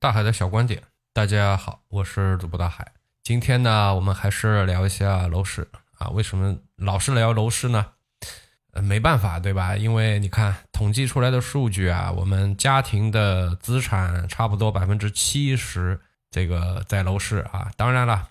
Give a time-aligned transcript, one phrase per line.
[0.00, 0.80] 大海的小观点，
[1.12, 2.90] 大家好，我是主播大海。
[3.22, 6.08] 今天呢，我们还是聊一下楼市啊。
[6.08, 7.84] 为什么老是聊楼市呢？
[8.72, 9.76] 呃，没办法，对吧？
[9.76, 17.70] 因为你看统计出来的数据啊，我们家庭的资产差不多百分之七十，这个在楼市啊。
[17.76, 18.26] 当然了，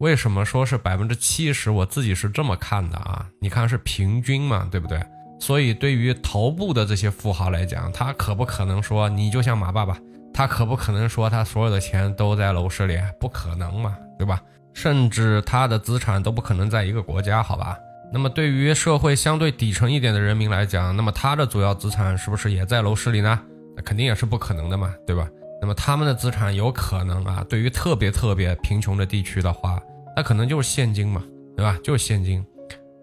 [0.00, 1.70] 为什么说是百分之七十？
[1.70, 3.26] 我自己是这么看的啊。
[3.40, 5.02] 你看是平均嘛，对不对？
[5.40, 9.98] 所以，对于头部的这些富豪来讲，他可不可能说你就像马爸爸，
[10.32, 12.98] 他可不可能说他所有的钱都在楼市里？
[13.18, 14.40] 不可能嘛，对吧？
[14.72, 17.76] 甚至他的资产都不可能在一个国家，好吧？
[18.12, 23.40] 那么，对于社会相对底层一点的人民来讲，那么他的主要资产是不是也在楼市里呢？
[23.76, 25.28] 那肯定也是不可能的嘛，对吧？
[25.60, 29.80] 那么他们的资产有可能啊，对于特别特别贫穷的地区的话，
[30.16, 31.22] 那可能就是现金嘛，
[31.56, 31.78] 对吧？
[31.84, 32.44] 就是现金。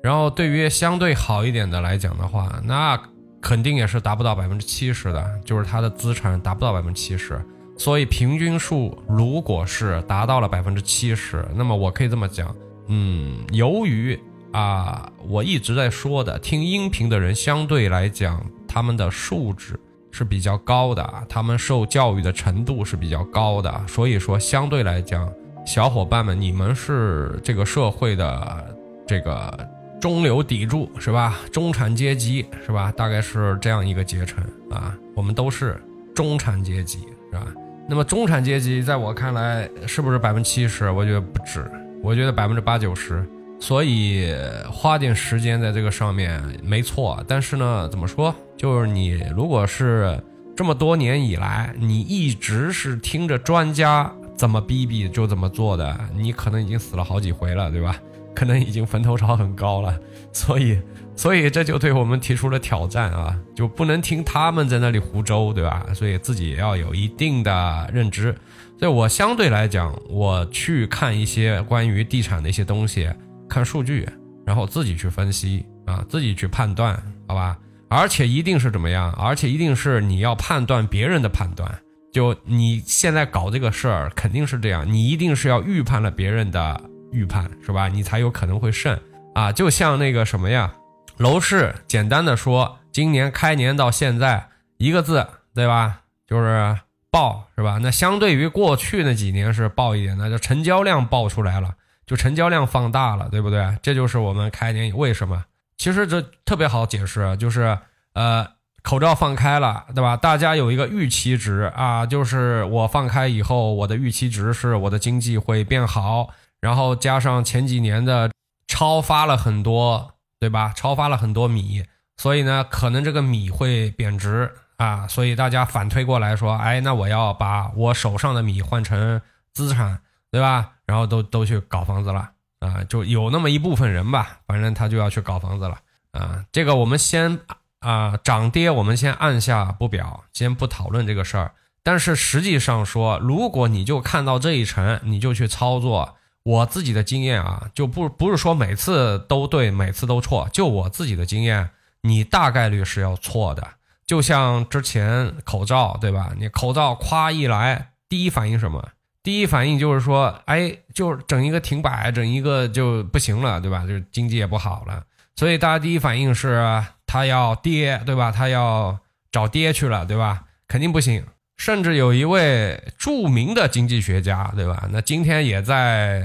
[0.01, 2.99] 然后对于相对好一点的来讲的话，那
[3.41, 7.39] 肯定也是达不到百分之七十的，就是他的资产达不到百分之七十。
[7.77, 12.55] 所以平均数如果是达到了百分之七十，那么我可以这么讲，
[12.87, 14.19] 嗯，由于
[14.51, 25.31] 啊，我一直在说的，听音频的人相对来讲，他们的素质是比较高的，他们受教育的程度是比较高的，所以说相对来讲，
[25.63, 29.69] 小伙伴们，你们是这个社会的这个。
[29.99, 31.39] 中流砥柱是吧？
[31.51, 32.91] 中产阶级是吧？
[32.95, 34.95] 大概是这样一个阶层啊。
[35.15, 35.75] 我们都是
[36.13, 36.99] 中产阶级
[37.31, 37.47] 是吧？
[37.89, 40.89] 那么中产阶级在我看来是不是百分之七十？
[40.91, 41.65] 我觉得不止，
[42.03, 43.25] 我觉得百分之八九十。
[43.59, 44.35] 所以
[44.71, 47.23] 花点时间在这个上面没错。
[47.27, 48.35] 但是呢，怎么说？
[48.55, 50.21] 就是你如果是
[50.55, 57.95] 这么多年以来，你一直是听着专家怎么逼逼就怎么做的，你可能已经死了好几回了，对吧？
[58.37, 59.99] 可能已经坟头草很高了，
[60.31, 60.79] 所以，
[61.15, 65.87] 所以这就对我们提出了挑战啊，就不能听他们在那里胡诌，对吧？
[65.95, 68.35] 所以自己也要有一定的认知。
[68.77, 73.09] 所以我相对来讲，我去看一些关于地产的一些东西，
[73.49, 74.07] 看数据，
[74.45, 76.95] 然后自己去分析啊，自己去判断，
[77.27, 77.57] 好吧？
[77.89, 79.11] 而且一定是怎么样？
[79.13, 81.79] 而且一定是你要判断别人的判断，
[82.13, 86.79] 就你现在搞这个事儿，肯定是这样，你一定是要预判了别人的。
[87.11, 87.87] 预判是吧？
[87.87, 88.99] 你才有可能会胜
[89.33, 89.51] 啊！
[89.51, 90.73] 就像那个什么呀，
[91.17, 96.01] 楼市，简单的说，今年开年到现在一个字，对吧？
[96.27, 96.77] 就是
[97.09, 97.79] 爆，是吧？
[97.81, 101.73] 那相对于过去那几年是爆一点，那就成交量爆出来了，
[102.05, 103.77] 就成交量放大了，对不对？
[103.81, 105.45] 这就是我们开年为什么？
[105.77, 107.77] 其实这特别好解释，就是
[108.13, 108.45] 呃，
[108.81, 110.17] 口罩放开了，对吧？
[110.17, 116.29] 大家有一个预期值啊，就是我放开以后，我的预期值是我的经济会变好。
[116.59, 118.31] 然后加上前几年的
[118.67, 120.73] 超发了很多，对吧？
[120.75, 121.85] 超发了很多米，
[122.17, 125.07] 所以呢，可能这个米会贬值啊。
[125.07, 129.21] 所以大家反推过来说，哎，那我要把我手上的米换成
[129.53, 130.01] 资产，
[130.31, 130.71] 对吧？
[130.85, 135.77] 然后都都去搞房子了啊，就有那么一部分人吧，反正他就要去搞房子了
[136.11, 136.43] 啊。
[136.51, 137.39] 这个我们先
[137.79, 141.53] 啊，涨跌我们先按下不表，先不讨论这个事儿。
[141.83, 146.15] 但是实际上说，如果你就看到这一层，你就去操作。
[146.47, 150.47] 我自己的经验啊，就不不是说每次都对，每次都错。
[150.53, 151.71] 就我自己的经验，
[152.03, 153.67] 你大概率是要错的。
[154.05, 156.31] 就像之前口罩，对吧？
[156.39, 158.91] 你口罩夸一来，第一反应什么？
[159.21, 163.81] 第一反应就是说，哎，就是整一个停摆，整一个就不行了，对吧？
[163.81, 165.03] 就是经济也不好了。
[165.35, 168.31] 所以大家第一反应是，他要跌，对吧？
[168.31, 168.97] 他要
[169.33, 170.45] 找跌去了，对吧？
[170.69, 171.25] 肯定不行。
[171.57, 174.87] 甚至有一位著名的经济学家，对吧？
[174.91, 176.23] 那今天也在，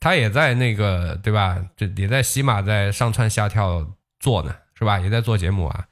[0.00, 1.56] 他也在那个，对吧？
[1.76, 3.86] 这也在喜马在上蹿下跳
[4.18, 4.98] 做呢，是吧？
[4.98, 5.84] 也在做节目啊。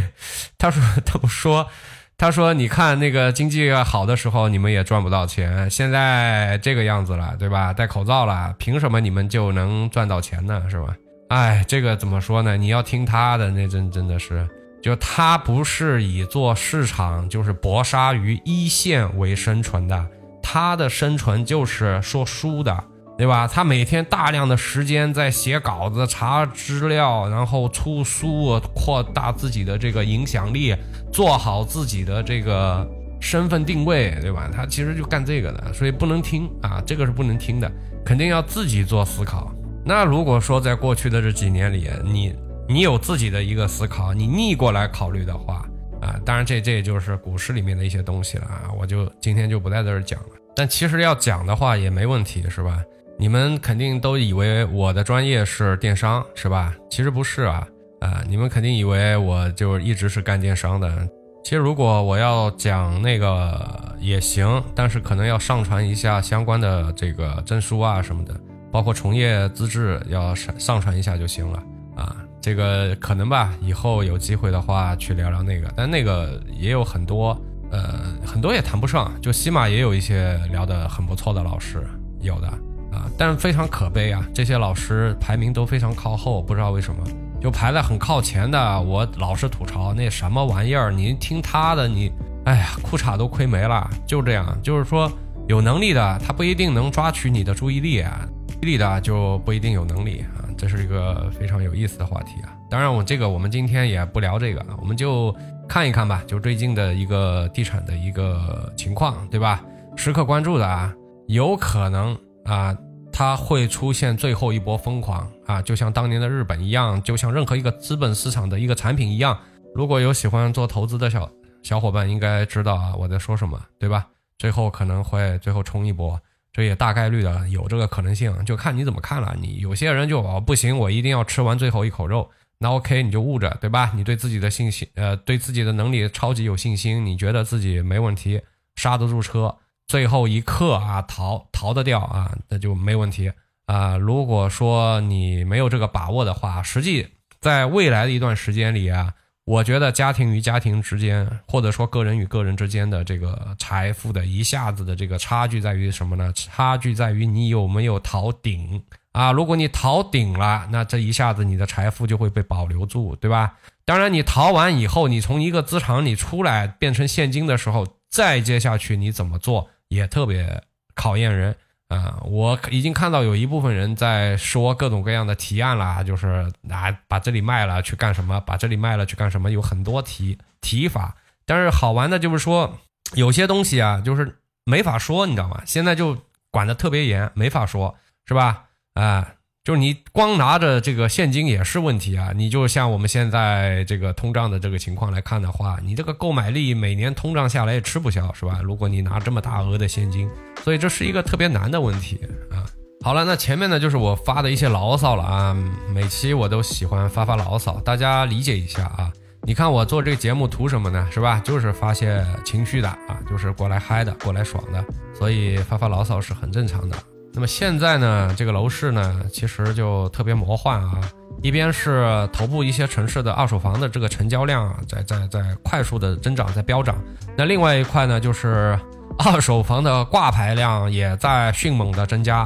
[0.56, 1.68] 他说：“他不说，
[2.16, 5.68] 他说，你看那个经济好的时候，你们也赚不到钱。
[5.70, 7.74] 现在这个样子了，对吧？
[7.74, 10.64] 戴口罩了，凭什么你们就能赚到钱呢？
[10.70, 10.96] 是吧？
[11.28, 12.56] 哎，这个怎么说呢？
[12.56, 14.48] 你要听他的，那真真的是。”
[14.82, 20.06] 就他不是以做市场就是搏杀于一线为生存的，
[20.42, 22.84] 他的生存就是说书的，
[23.18, 23.46] 对吧？
[23.46, 30.74] 他每天大量的时间在写稿子、查资料，然后出书，扩大自己的这个影响力，
[31.12, 32.88] 做好自己的这个
[33.20, 34.48] 身份定位，对吧？
[34.50, 37.70] 他其实就干这个的，所以不能听啊，这个是不能听的，
[38.02, 39.52] 肯定要自己做思考。
[39.84, 42.34] 那如果说在过去的这几年里，你。
[42.70, 45.68] 你有自己的一个思考，你逆过来考虑的话，
[46.00, 50.28] 啊，当然这这也就是股市里面的一些东西了啊，我就今天就不在这儿讲了。
[50.54, 52.80] 但其实要讲的话也没问题，是吧？
[53.18, 56.72] 你们肯定都以为我的专业是电商，是吧？
[56.88, 57.66] 其实不是啊，
[58.00, 61.08] 啊，你们肯定以为我就一直是干电商的。
[61.42, 68.32] 其实如果我要讲那个也行，但是可能要上传一下相关的这个证书啊什么的，
[68.70, 71.60] 包括从业资质要上上传一下就行了
[71.96, 72.16] 啊。
[72.40, 77.38] 这个可能吧，以后有机会的话去聊聊那个，但那个也有很多，
[77.70, 81.86] 呃，很多也谈不上，就起码也有一些聊得很不错的老师，
[82.20, 82.48] 有的
[82.90, 87.04] 啊，但是非常可悲啊，这些老师排名都非常靠后，不知道为什么，
[87.40, 92.10] 就排在很靠前的，我老是吐槽那什么玩意儿，你听他的，你，
[92.46, 95.12] 哎呀，裤衩都亏没了，就这样，就是说
[95.46, 98.26] 有能力的他不一定能抓取你的注意力啊，
[98.62, 100.39] 力的就不一定有能力啊。
[100.60, 102.54] 这是一个非常有意思的话题啊！
[102.68, 105.34] 当然，我这个我们今天也不聊这个啊，我们就
[105.66, 109.64] 看一看吧，就最近的一个地产的一个情况，对吧？
[109.96, 110.94] 时刻关注的啊，
[111.28, 112.14] 有可能
[112.44, 112.76] 啊，
[113.10, 119.38] 它会出现最后一波疯狂啊，就像当年的日本一样，就像任何一个资本市场的一个产品一样。
[119.74, 121.26] 如果有喜欢做投资的小
[121.62, 124.06] 小伙伴，应该知道啊我在说什么，对吧？
[124.36, 126.20] 最后可能会最后冲一波。
[126.60, 129.34] 所以大概率的有这个可能性，就看你怎么看了。
[129.40, 133.92] 你有些人就哦不行，我一定要吃完最后一口肉，那 OK 你就捂着，对吧？
[133.94, 138.42] 你对自己的信心，呃，对自己的能力超级有信心，你觉得自己没问题，
[138.76, 143.32] 刹得住车，最后一刻啊逃逃得掉啊，那就没问题
[143.64, 143.96] 啊。
[143.96, 147.08] 如果说你没有这个把握的话，实际
[147.40, 149.14] 在未来的一段时间里啊。
[149.50, 156.32] 我觉得家庭与家庭之间，或者说个人与个人之间的这个财富的一下子的这个差距在于什么呢？
[156.32, 158.80] 差距在于你有没有逃顶
[159.10, 159.32] 啊？
[159.32, 163.54] 如果你逃顶了，那这一下子你的财富就会被保留住，对吧？
[163.84, 170.62] 当然，你逃完以后，你从一个资产里出来变成现金的时候，再接下去你怎么做也特别
[170.94, 171.56] 考验人。
[171.90, 181.16] 啊，我已经看到有一部分人在说各种各样的提案了，就是啊，把这里卖了去干什么，把这里卖了去干什么，有很多提提法。
[181.44, 182.78] 但是好玩的就是说，
[183.14, 185.62] 有些东西啊，就是没法说，你知道吗？
[185.66, 186.16] 现在就
[186.50, 188.66] 管的特别严，没法说，是吧？
[188.94, 189.32] 啊。
[189.70, 192.32] 就是你光拿着这个现金也是问题啊！
[192.34, 198.58] 你就像我们现在这个通胀的这个情况来看的话，你这个购买力每年通胀下来也吃不消，是吧？
[198.64, 200.28] 如果你拿这么大额的现金，
[200.64, 202.18] 所以这是一个特别难的问题
[202.50, 202.66] 啊。
[203.04, 205.56] 好了，那前面呢就是我发的一些牢骚了啊，
[205.94, 209.12] 每期我都喜欢发发牢骚，大家理解一下啊。
[209.46, 211.06] 你看我做这个节目图什么呢？
[211.12, 211.40] 是吧？
[211.44, 214.84] 就是发泄情绪的啊，就是过来嗨的，过来爽的，
[215.16, 216.96] 所以发发牢骚是很正常的。
[217.32, 221.00] 那么现在呢，这个楼市呢，其实就特别魔幻啊。
[221.42, 226.96] 一边是头部一些城市的二手房的这个成交量啊，在在在快速的增长，在飙涨。
[227.36, 228.78] 那另外一块呢，就是
[229.18, 232.40] 二手房的挂牌量也在迅猛的增加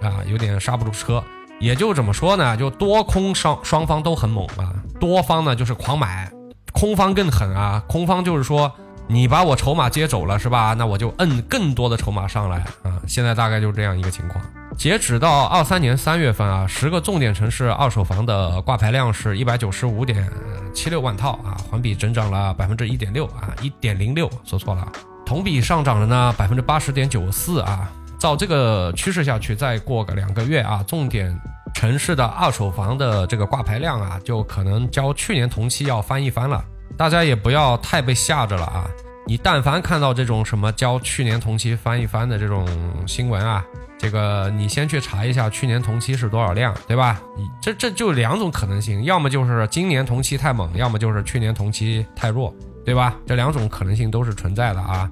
[0.00, 1.22] 啊，有点刹不住车。
[1.60, 4.72] 也就怎么说呢，就多空双双方都很猛啊。
[4.98, 6.32] 多方呢就是狂买，
[6.72, 7.82] 空方更狠啊。
[7.86, 8.72] 空方就是说。
[9.12, 10.72] 你把我筹码接走了是吧？
[10.72, 12.64] 那我就摁更多的筹码上来
[13.06, 14.44] 现在大概就是这样一个情况。
[14.76, 20.26] 截止到二三年三月份啊，十个重点城市二手房的挂牌量是一百九十五点
[20.74, 24.86] 七六万套啊，环比增长了百分之一点六啊，一点零六说错了，
[25.26, 27.90] 同比上涨了呢百分之八十点九四啊。
[28.18, 31.34] 照这个趋势下去，再过个两个月啊，重点
[31.74, 36.62] 城市的二手房的这个挂牌量啊，就可能较去年同期要翻一番了。
[36.98, 38.84] 大家也不要太被吓着了啊！
[39.30, 42.66] 你但凡看到这种什么交去年同期翻一番的这种
[43.06, 43.64] 新闻啊，
[43.96, 47.22] 这个你先去查一下去年同期是多少量，对吧？
[47.38, 52.52] 你这这就两种可能性，要么就是今年同期太猛，要么就是去年同期太弱，
[52.84, 53.14] 对吧？
[53.24, 55.08] 这两种可能性都是存在的啊。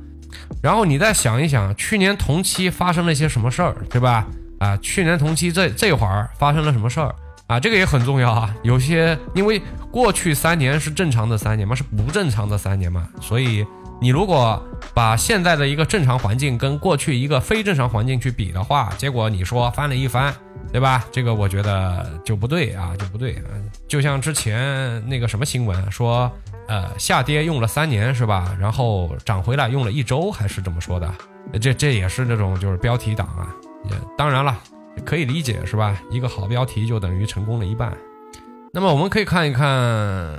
[0.61, 4.27] 然后你再想一想，去年同期发生了些什么事儿，对吧？
[4.59, 7.15] 啊，去年同期这这会儿发生了什么事儿？
[7.47, 8.53] 啊，这个也很重要啊。
[8.65, 13.65] 有些因为过去三年是正常的三年嘛，是不正常的三年嘛，所以
[14.01, 14.63] 你如果
[14.95, 20.33] 把现在的一个正常环境跟过去一个非正常环境去比的话，结果你说翻了一番，
[20.73, 21.05] 对吧？
[21.11, 23.43] 这个我觉得就不对啊，就不对。
[23.89, 26.31] 就像之前那个什么新闻说，
[26.69, 28.57] 呃，下跌用了三年是吧？
[28.61, 31.13] 然后涨回来用了一周，还是怎么说的？
[31.61, 33.55] 这这也是那种就是标题党啊。
[33.91, 34.57] 也当然了。
[35.05, 35.97] 可以理解是吧？
[36.11, 37.97] 一个好标题就等于成功了一半。
[38.73, 40.39] 那么我们可以看一看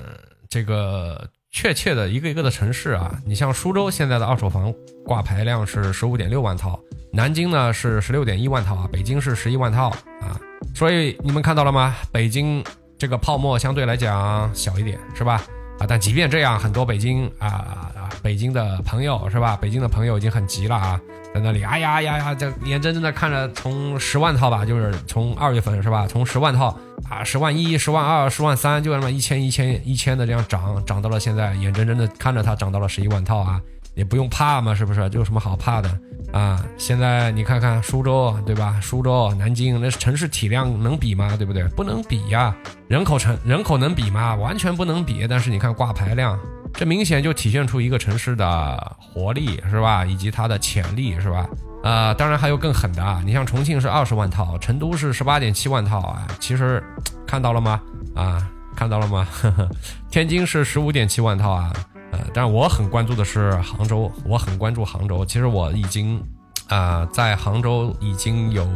[0.49, 3.19] 这个确切的一个一个的城市啊。
[3.25, 4.73] 你像苏州现在的二手房
[5.05, 6.79] 挂牌量是十五点六万套，
[7.11, 9.89] 南京呢是十六点一万套啊，北京是十一万套
[10.21, 10.39] 啊。
[10.75, 11.95] 所以你们看到了吗？
[12.11, 12.63] 北京
[12.97, 15.43] 这个泡沫相对来讲小一点是吧？
[15.79, 17.91] 啊，但即便这样，很多北京啊。
[18.21, 19.57] 北京的朋友是吧？
[19.61, 20.99] 北京的朋友已经很急了啊，
[21.33, 26.05] 在那里，哎呀呀呀，这眼睁睁的看着从十万套吧，就是从二月份是吧？
[26.05, 26.77] 从十万套
[27.09, 33.61] 啊，十万一、十万二、十万三，就那么一千、一千、一千的这样涨，涨到了现在，眼睁睁的看着它涨到了十一万套啊！
[33.95, 35.09] 也不用怕嘛，是不是？
[35.09, 35.89] 这有什么好怕的
[36.31, 36.63] 啊？
[36.77, 38.79] 现在你看看苏州，对吧？
[38.81, 41.35] 苏州、南京，那城市体量能比吗？
[41.37, 41.63] 对不对？
[41.69, 42.55] 不能比呀。
[42.87, 44.35] 人口城人口能比吗？
[44.35, 45.25] 完全不能比。
[45.27, 46.39] 但是你看挂牌量，
[46.73, 50.05] 这明显就体现出一个城市的活力，是吧？
[50.05, 51.47] 以及它的潜力，是吧？
[51.83, 53.21] 啊，当然还有更狠的！
[53.25, 56.27] 你像重庆是二十万套，成都是十八点七万套啊。
[56.39, 56.83] 其实
[57.25, 57.81] 看到了吗？
[58.15, 58.45] 啊，
[58.75, 59.25] 看到了吗？
[60.11, 61.71] 天津是十五点七万套啊。
[62.11, 65.25] 呃，但我很关注的是杭州，我很关注杭州。
[65.25, 66.21] 其实我已经
[66.67, 68.67] 啊，在杭州已经有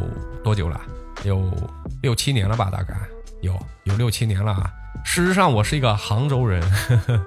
[0.44, 0.80] 多久了？
[1.24, 1.52] 有
[2.02, 2.70] 六七年了吧？
[2.70, 2.96] 大概
[3.42, 4.72] 有有六七年了啊。
[5.04, 6.62] 事实上，我是一个杭州人。
[6.72, 7.26] 呵呵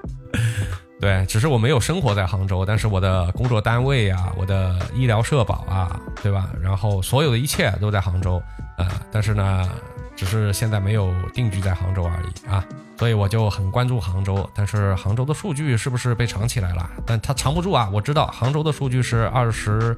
[0.98, 6.48] 对，只是我没有生活在杭州，但是我的工作单位啊，我的医疗社保啊，对吧？
[6.60, 8.42] 然后所有的一切都在杭州，
[8.78, 9.68] 啊，但是呢，
[10.16, 12.64] 只是现在没有定居在杭州而已啊，
[12.98, 14.48] 所以我就很关注杭州。
[14.54, 16.88] 但是杭州的数据是不是被藏起来了？
[17.04, 17.90] 但它藏不住啊！
[17.92, 19.94] 我知道杭州的数据是二十，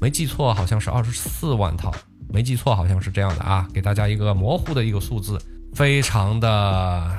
[0.00, 1.90] 没记错好像是二十四万套，
[2.28, 5.40] 没记错好像是这样的啊，给大家一个模糊的一个数字，
[5.74, 7.10] 非常的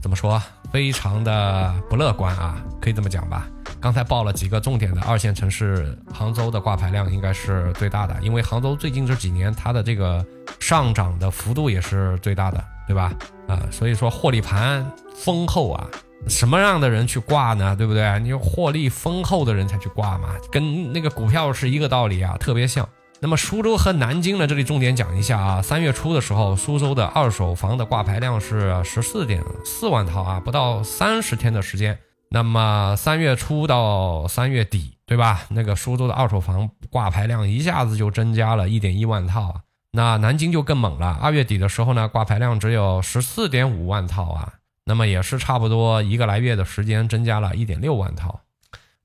[0.00, 0.40] 怎么说？
[0.74, 3.46] 非常的不乐观啊，可以这么讲吧。
[3.80, 10.26] 刚才报了几个重点的二线城市，杭州的挂牌量应该是最大的，因为杭州最近这几年它的这个
[10.58, 13.12] 上涨的幅度也是最大的，对吧？
[13.46, 15.86] 啊，所以说获利盘丰厚啊，
[16.26, 17.76] 什么样的人去挂呢？
[17.76, 18.18] 对不对？
[18.18, 22.88] 你获利丰厚的人才去挂嘛，跟那个股票是一个道理啊，特别像。
[23.24, 24.46] 那么苏州和南京呢？
[24.46, 25.62] 这里重点讲一下啊。
[25.62, 31.98] 三月初的时候，苏州的二手房的挂牌量是十四点四万套啊，不到三十天的时间。
[32.28, 35.46] 那么三月初到三月底，对吧？
[35.48, 39.62] 那个苏州的二手房挂牌量一下子就增加了一点一万套。
[39.92, 44.52] 那南京就更猛了，二月底的时候呢，挂牌量只有十四点五万套啊。
[44.84, 48.40] 那么也是差不多一个来月的时间，增加了一点六万套。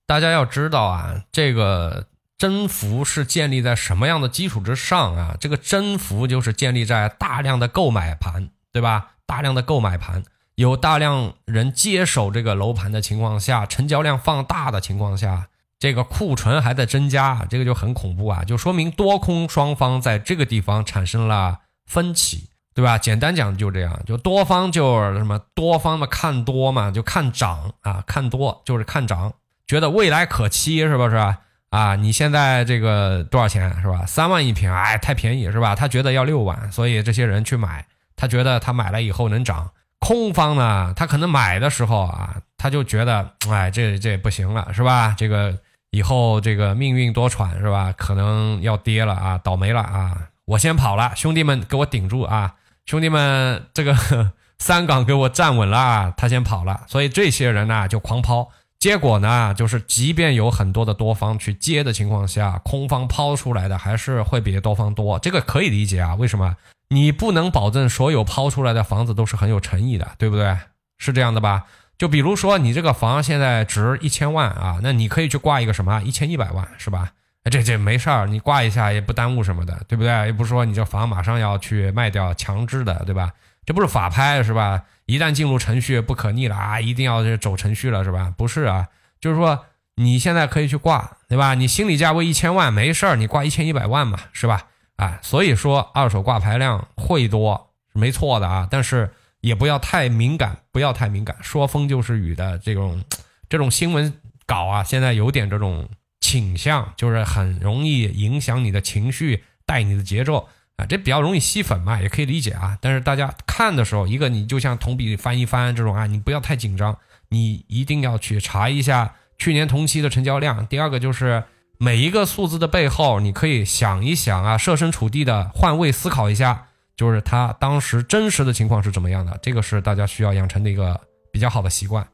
[0.06, 2.08] 大家要知道啊，这个。
[2.40, 5.36] 增幅是建立在什么样的基础之上啊？
[5.40, 9.12] 这个增幅就是建立在大量的购买盘，对吧？
[9.26, 10.24] 大量的购买盘，
[10.56, 18.44] 有大量人接手这个楼盘的情况下，成交量放大的情况下，这个库存还在增加，这个就很恐怖啊！
[18.44, 22.98] 就说明多空双方在这个地方产生了分歧，对吧？
[22.98, 29.34] 简单讲就这样，就多方就什么多方的看多嘛，就看涨啊，看多就是看涨，
[29.68, 31.36] 觉得未来可期，是不是？
[31.70, 34.06] 啊，你现在这个多少钱是吧？
[34.06, 35.76] 三万一平，哎，太便宜是吧？
[35.76, 37.86] 他觉得要六万，所以这些人去买，
[38.16, 39.72] 他觉得他买了以后能涨。
[40.00, 45.14] 空方呢，他可能买的时候啊，他就觉得，哎，这这不行了是吧？
[45.18, 45.56] 这个
[45.92, 47.94] 以后这个命运多舛是吧？
[47.98, 50.18] 可能要跌了啊，倒霉了啊！
[50.46, 52.56] 我先跑了，兄弟们给我顶住啊！
[52.86, 53.96] 兄弟们，这个
[54.58, 58.50] 三港给我站稳了，他先跑了，所以这些人呢就狂抛。
[58.80, 66.16] 结果呢，就是即便有很多的多方去接的情况下，空方抛出来的还是会比多方多，这个可以理解啊。
[66.16, 66.56] 为什么？
[66.88, 70.58] 你不能保证所有抛出来的房子都是很有诚意的，对不对？
[70.98, 71.66] 是这样的吧？
[71.98, 77.12] 就比如说你这个房现在值一千万啊，那你可以去挂一个什么一千一百万，是吧？
[77.52, 80.28] 这这没事儿，你挂一下也不耽误什么的，对不对？
[80.28, 83.32] 又不是说你这房马上要去卖掉，强制的，对吧？
[83.70, 84.82] 这不是法拍是吧？
[85.06, 88.34] 一旦进入程序不可逆了啊，一定要走程序了是吧？
[88.36, 88.88] 不是啊，
[89.22, 91.54] 就是说你现在可以去挂，对吧？
[91.54, 94.66] 你心理价位一千万没事儿，你挂一千一百万嘛，是吧？
[94.96, 103.04] 啊，所以说二手挂牌量会多是没错的啊，但是也不要太敏感，不要太敏感，说风就是雨的这种
[103.50, 104.12] 这种新闻
[104.48, 105.88] 稿啊，现在有点这种
[106.20, 110.50] 倾向，就是很容易影响你的情绪，带你的节奏。
[110.80, 112.78] 啊，这比较容易吸粉嘛，也可以理解啊。
[112.82, 120.66] 但是大家看的时候，一个你就像同比翻一翻这种啊，你不要太紧张，你一定要去查一下去年同期的成交量。
[120.68, 121.44] 第二个就是
[121.78, 129.38] 每一个数字的背后，你可以想一想啊，设身处地的换位思考一下，就是它当时真实的情况是怎么样的。
[129.42, 131.00] 这个是大家需要养成的一个
[131.32, 132.08] 比较好的习惯。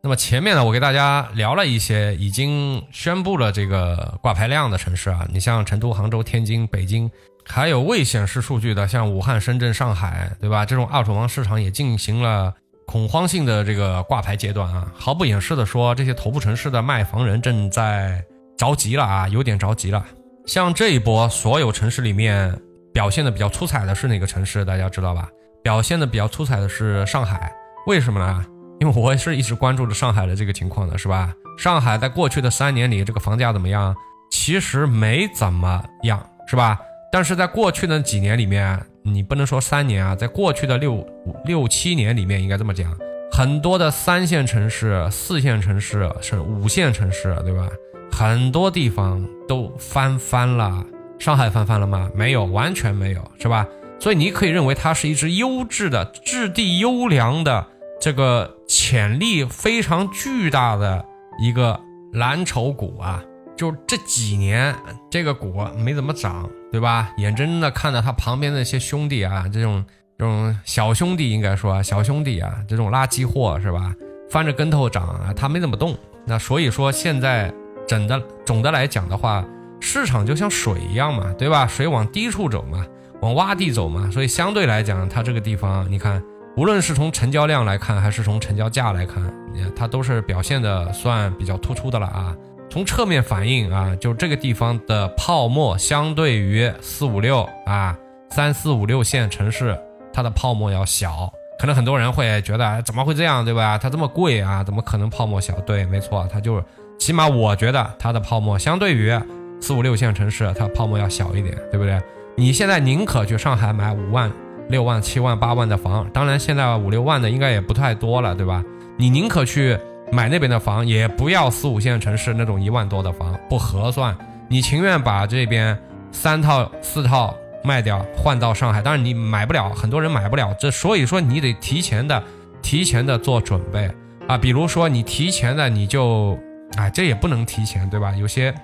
[0.00, 7.10] 那么前面呢，我给大家聊了一些已经宣布了这个挂牌量的城市啊，你像成都、杭州、天津、北京。
[7.48, 10.64] 还有未显示数据的，像武汉、深圳、上海，对吧？
[10.66, 12.54] 这种二手房市场也进行了
[12.86, 14.86] 恐慌性的这个挂牌阶段啊。
[14.94, 18.22] 毫不掩饰的说，这些头部城市的卖房人正在
[18.56, 20.04] 着急了啊，有点着急了。
[20.46, 22.54] 像这一波所有城市里面
[22.92, 24.64] 表现的比较出彩的是哪个城市？
[24.64, 25.28] 大家知道吧？
[25.62, 27.52] 表现的比较出彩的是上海。
[27.86, 28.44] 为什么呢？
[28.80, 31.32] 因为我是一直关注着上海的这个情况的，是吧？
[31.58, 33.96] 上海在过去的三年里，这个房价怎么样？
[34.30, 36.78] 其实没怎么样，是吧？
[37.10, 41.06] 但是在过去的几年里面，你不能说三年啊，在过去的六
[41.44, 42.94] 六七年里面，应该这么讲，
[43.32, 47.68] 很多的三线城市、四线城市是五线城市，对吧？
[48.10, 50.84] 很多地方都翻番了。
[51.18, 52.10] 上海翻番了吗？
[52.14, 53.66] 没有，完全没有，是吧？
[53.98, 57.66] 所以你可以认为它是一只优质的、质地优良的、
[58.00, 61.04] 这个潜力非常巨大的
[61.40, 61.80] 一个
[62.12, 63.24] 蓝筹股啊。
[63.58, 64.72] 就这几年，
[65.10, 67.10] 这个股没怎么涨，对吧？
[67.18, 69.84] 眼睁睁的看着它旁边那些兄弟啊，这种
[70.16, 73.92] 这种小兄弟应该说小兄弟啊，这种垃圾货是吧？
[74.30, 75.98] 翻着跟头涨啊，它没怎么动。
[76.24, 77.52] 那所以说现在
[77.84, 79.44] 整的总的来讲的话，
[79.80, 81.66] 市场就像水一样嘛，对吧？
[81.66, 82.86] 水往低处走嘛，
[83.22, 84.08] 往洼地走嘛。
[84.08, 86.22] 所以相对来讲，它这个地方，你看，
[86.56, 89.32] 无论是从成交量来看，还是从成交价来看，
[89.74, 92.36] 它都是表现的算比较突出的了啊。
[92.78, 97.98] 从侧面反映啊，就这个地方的泡沫相对于四五六啊
[98.30, 99.76] 三四五六线城市，
[100.12, 101.28] 它的泡沫要小。
[101.58, 103.76] 可能很多人会觉得怎么会这样，对吧？
[103.76, 105.54] 它这么贵啊，怎么可能泡沫小？
[105.62, 106.64] 对，没错，它就是
[107.00, 109.12] 起码我觉得它的泡沫相对于
[109.60, 112.00] 四五六线城市，它泡沫要小一点，对不对？
[112.36, 114.30] 你现在宁可去上海买五万、
[114.68, 118.62] 六万、七万、八万的房，当然现在五六万的应该也不太多了，对吧？
[118.96, 119.76] 你宁可去。
[120.10, 124.16] 买那边的房也不要四五线城市那种一万多的房不合算，
[124.48, 125.78] 你情愿把这边
[126.10, 132.22] 三套四套卖掉换到上海，当然你买不了，很多人买不了，这所以说你得提前的
[132.62, 133.90] 提前的做准备
[134.26, 136.38] 啊，比如说你提前的你就
[136.76, 138.14] 哎这也不能提前对吧？
[138.16, 138.54] 有些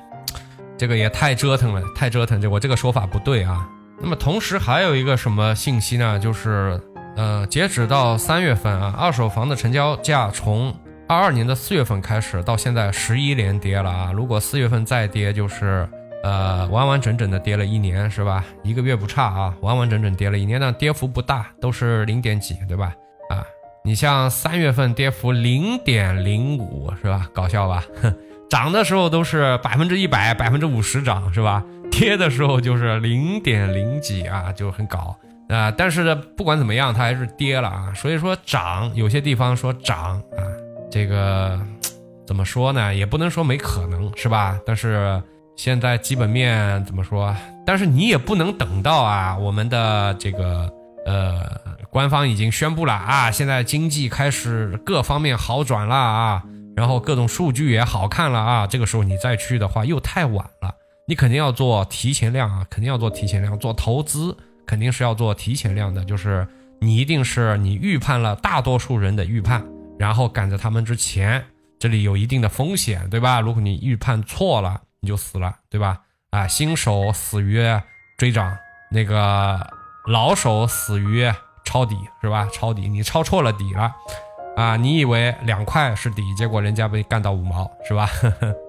[0.78, 3.68] 这个也太折腾了，太折腾，这我这个说法不对啊。
[4.00, 6.18] 那么同时还有一个什么信息呢？
[6.18, 6.80] 就是
[7.16, 10.74] 呃截止到三月份啊，二手房的成交价从
[11.14, 14.12] 二二年的四月份开始到现在十一连跌了啊！
[14.12, 15.88] 如果四月份再跌，就是
[16.24, 18.44] 呃完完整整的跌了一年，是吧？
[18.64, 22.92] 一个月不差啊，完完整整跌了一年，但跌幅不大，都是零点几，对吧？
[23.30, 23.46] 啊，
[23.84, 27.28] 你像三月份跌幅零点零五，是吧？
[27.32, 27.84] 搞笑吧？
[28.50, 31.62] 涨的时候都是百分之一百、百分之五十涨，是吧？
[31.92, 35.16] 跌的时候就是零点零几啊，就很搞
[35.48, 35.70] 啊。
[35.70, 37.92] 但是呢，不管怎么样，它还是跌了啊。
[37.94, 40.42] 所以说涨，有些地方说涨啊。
[40.94, 41.58] 这个
[42.24, 42.94] 怎么说呢？
[42.94, 44.56] 也不能说没可能，是吧？
[44.64, 45.20] 但是
[45.56, 47.34] 现在基本面怎么说？
[47.66, 50.72] 但是你也不能等到啊，我们的这个
[51.04, 51.42] 呃，
[51.90, 56.44] 官方已经宣布了啊，现在经济开始各方面好转了啊，
[56.76, 60.72] 然后各种数据也好看了啊，这个时候你再去的话又太晚了。
[61.08, 66.46] 你肯定要做提前量啊，肯定要做提前量，做投资肯定是要做提前量的，就是
[66.80, 69.62] 你一定是你预判了大多数人的预判。
[69.98, 71.44] 然后赶在他们之前，
[71.78, 73.40] 这里有一定的风险，对吧？
[73.40, 76.00] 如果你预判错了，你就死了，对吧？
[76.30, 77.62] 啊，新手死于
[78.18, 78.56] 追涨，
[78.90, 79.60] 那个
[80.06, 81.30] 老手死于
[81.64, 82.48] 抄底，是吧？
[82.52, 83.94] 抄底，你抄错了底了，
[84.56, 88.08] 啊，你以为两块是底，结果人家被干到五毛，是吧？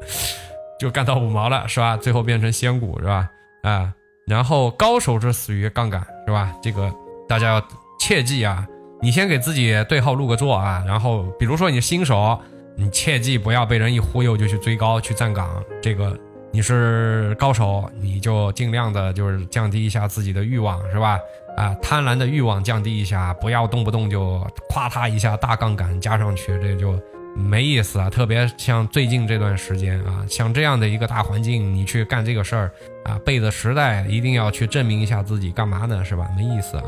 [0.80, 1.98] 就干到五毛了，是吧？
[1.98, 3.30] 最后变成仙股，是吧？
[3.64, 3.94] 啊，
[4.28, 6.54] 然后高手是死于杠杆，是吧？
[6.62, 6.94] 这个
[7.28, 7.68] 大家要
[8.00, 8.68] 切记啊。
[9.02, 12.40] 你先给自己对号入个座啊，然后比如说你新手，
[12.76, 15.64] 你切记不要被人一忽悠就去追高去站岗。
[15.82, 16.18] 这个
[16.52, 21.20] 你是高手，你就尽量的就是降低一下自己的欲望，是吧？
[21.58, 27.00] 啊，贪婪的欲望降低一下，不要动不动就夸他一下大杠杆加上去，这就
[27.36, 28.10] 没意思啊。
[28.10, 32.72] 特别像最近这段时间啊，像这样的一个大环境，你去干这个事儿
[33.06, 36.04] 啊，背着时代一定要去证明一下自己，干嘛呢？
[36.04, 36.28] 是吧？
[36.36, 36.84] 没意思啊。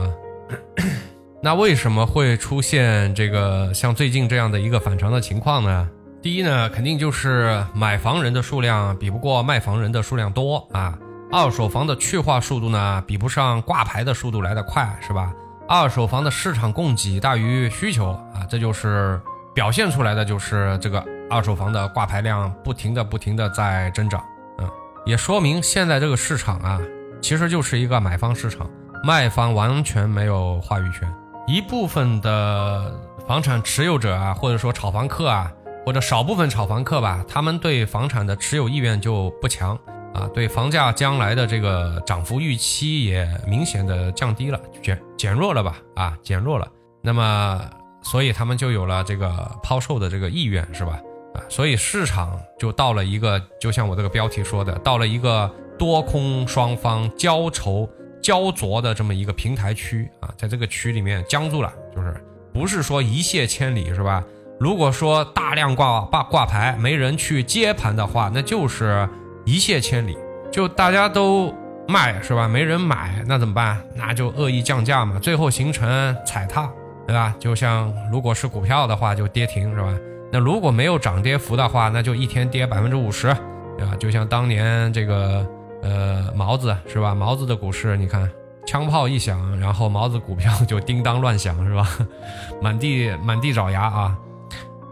[1.48, 5.88] 那为什么会出现这个像最近这样的一个反常的情况呢？
[6.22, 11.00] 第一呢，肯定就是买房人的数量比不过卖房人的数量多啊，
[11.32, 15.34] 二手房的去化速度呢比不上挂牌的速度来得快，是吧？
[15.70, 19.18] 二手房的市场供给大于需求啊，这就是
[19.56, 24.22] 表现出来的，就是这个二手房的挂牌量不停的不停的在增长，
[24.60, 24.70] 嗯，
[25.06, 26.78] 也说明现在这个市场啊，
[27.22, 28.70] 其实就是一个买方市场，
[29.02, 31.10] 卖方完全没有话语权。
[31.48, 32.94] 一部分的
[33.26, 35.50] 房产持有者啊，或者说炒房客啊，
[35.86, 39.74] 或者少部分炒房客吧，他们对房产的持有意愿就不强
[40.14, 46.68] 啊，对房价将来的这个涨幅预期也明显的降低了，减减弱了吧，啊，减弱了。
[47.02, 47.62] 那么，
[48.02, 51.00] 所以他们就有了这个抛售的这个意愿，是吧？
[51.34, 57.90] 啊，所以市场就到了一个，就像我这个标题说的，到了一个多空双方交愁。
[58.28, 62.13] 焦灼的这么一个平台区啊，在这个区里面僵住了，就是
[62.54, 64.22] 不是说一泻千里是吧？
[64.60, 69.08] 如果说大量挂挂挂牌没人去接盘的话，那就是
[69.46, 70.18] 一泻千里，
[70.52, 71.56] 就大家都
[71.88, 72.50] 卖是吧？
[72.50, 73.82] 没人买那怎么办？
[73.96, 76.70] 那就恶意降价嘛，最后形成踩踏
[77.08, 77.34] 对吧？
[77.40, 79.98] 就像如果是股票的话，就跌停是吧？
[80.34, 83.34] 那如果没有涨跌幅的话，那就一天跌百分之五十，
[83.78, 83.96] 对吧？
[83.98, 85.48] 就像当年这个
[85.82, 87.13] 呃毛子是吧？
[87.13, 88.30] 毛子的股市，你看
[88.66, 91.88] 枪炮一响，然后毛子股票就叮当乱响是吧？
[92.62, 94.18] 满地满地找牙啊！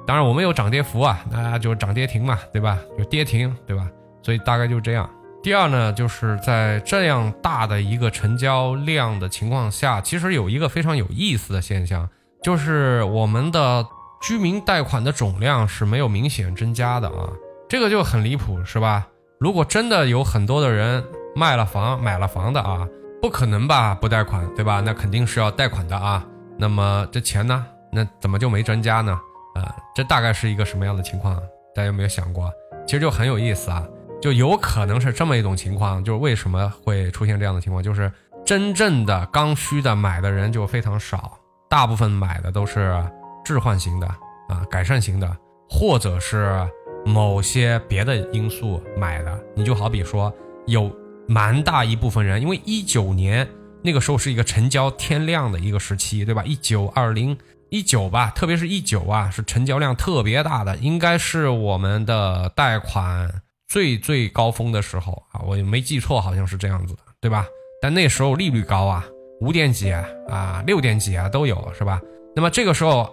[0.07, 2.77] 当然我们有涨跌幅啊，那就涨跌停嘛，对吧？
[2.97, 3.89] 就跌停，对吧？
[4.21, 5.09] 所以大概就这样。
[5.41, 12.07] 第二呢，就是在这样大的一个成交量的情况下，其实有一个非常有意思的现象，
[12.41, 13.85] 就是我们的
[14.21, 17.29] 居民贷款的总量是没有明显增加的啊，
[17.67, 19.07] 这个就很离谱，是吧？
[19.39, 21.03] 如果真的有很多的人
[21.35, 22.87] 卖了房买了房的啊，
[23.21, 23.93] 不可能吧？
[23.95, 24.81] 不贷款，对吧？
[24.81, 26.25] 那肯定是要贷款的啊。
[26.57, 27.65] 那么这钱呢？
[27.91, 29.19] 那怎么就没增加呢？
[29.55, 31.35] 啊，这大概是一个什么样的情况？
[31.75, 32.51] 大家有没有想过？
[32.85, 33.85] 其实就很有意思啊。
[34.21, 37.83] 就有可能是这么一种情况，就是为什么会出现这样的情况？
[37.83, 38.11] 就是
[38.45, 41.37] 真正的刚需的买的人就非常少，
[41.69, 42.95] 大部分买的都是
[43.43, 44.07] 置换型的
[44.47, 45.37] 啊，改善型的，
[45.69, 46.65] 或者是
[47.05, 49.39] 某些别的因素买的。
[49.55, 50.33] 你就好比说，
[50.67, 50.91] 有
[51.27, 53.47] 蛮大一部分人，因为一九年
[53.81, 56.43] 那个时候是一个成交天量的一个时期，对吧？
[56.45, 57.37] 一九二零
[57.69, 63.29] 一九吧，特别是一九啊，是成交量特别大的，应该是我们的贷款。
[63.67, 67.47] 最最高峰的时候啊，我没记错，好像是这样子的，对吧？
[67.81, 69.03] 但那时候利率高啊，
[69.41, 71.99] 五点几啊，六点几啊都有，是吧？
[72.35, 73.11] 那么这个时候，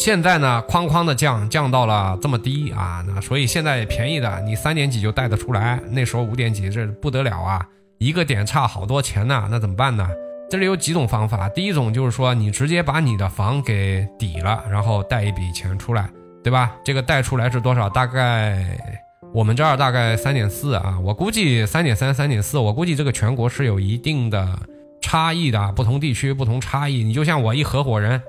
[0.00, 7.62] 现在呢，哐哐的降，降到了这么低啊，那所以现在便宜的，你三点几就贷得出来，那时候五点几，这不得了啊，
[7.98, 10.08] 一个点差好多钱呢，那怎么办呢？
[10.48, 16.08] 这里有几种方法，第一种就是说，你直接把你的房给抵了，然后贷一笔钱出来，
[16.42, 16.74] 对吧？
[16.82, 17.86] 这个贷出来是多少？
[17.90, 18.64] 大概。
[19.34, 24.58] 我们这儿大概三点四啊，我估计三点三、三点四，我估计这个全国是有一定的
[25.02, 27.04] 差异的，不同地区不同差异。
[27.04, 28.20] 你就像我一合伙人，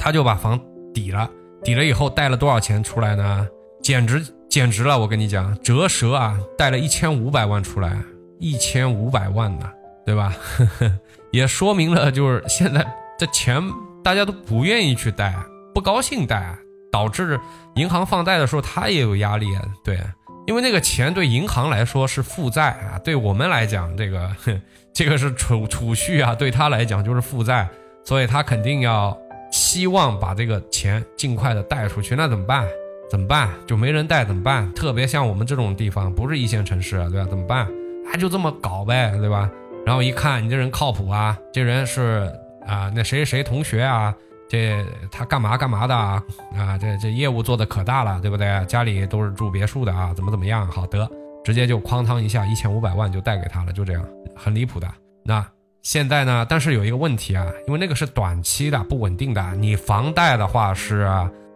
[0.00, 0.60] 他就把房
[0.92, 1.28] 抵了，
[1.62, 3.48] 抵了以后贷了多少钱出来呢？
[3.82, 7.96] 简直简直了，我跟你讲，折舌啊，贷了一千五百万出来，
[8.38, 9.70] 一千五百万呢，
[10.06, 10.34] 对吧？
[11.32, 12.86] 也说明了就是现在
[13.18, 13.62] 这钱
[14.04, 15.34] 大家都不愿意去贷，
[15.74, 16.56] 不高兴贷，
[16.92, 17.40] 导致
[17.74, 19.46] 银行放贷的时候他也有压力，
[19.84, 19.98] 对。
[20.44, 24.28] 因为那个钱对银行来说是负债啊，对我们来讲，这个
[24.92, 27.68] 这个是储储蓄啊，对他来讲就是负债，
[28.04, 29.16] 所以他肯定要
[29.52, 32.16] 希望把这个钱尽快的贷出去。
[32.16, 32.66] 那怎么办？
[33.08, 33.50] 怎么办？
[33.66, 34.72] 就没人贷怎么办？
[34.72, 37.28] 特别像我们这种地方，不是一线城市，对吧？
[37.28, 37.66] 怎么办？
[38.06, 39.50] 啊，就这么搞呗，对吧？
[39.84, 42.32] 然后一看你这人靠谱啊，这人是
[42.66, 44.14] 啊，那谁谁同学啊。
[44.48, 46.22] 这他干嘛干嘛的啊？
[46.54, 48.64] 啊，这这业务做的可大了，对不对？
[48.66, 50.66] 家里都是住别墅的啊，怎么怎么样？
[50.66, 51.08] 好得，
[51.42, 54.86] 直接就哐当一下一千五百万就贷给他了，就这样，很离谱的。
[55.24, 55.44] 那
[55.82, 56.46] 现在呢？
[56.48, 59.44] 但是有一个问题啊，因为那个是短期的，不稳定的。
[59.56, 61.10] 你房贷的话是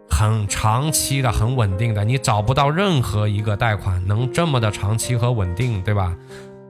[0.09, 6.13] 很长期的，很稳定的，你找不到任何一个贷款能这么的长期和稳定，对吧？